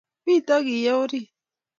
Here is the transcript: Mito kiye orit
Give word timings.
Mito 0.25 0.55
kiye 0.65 0.89
orit 1.01 1.25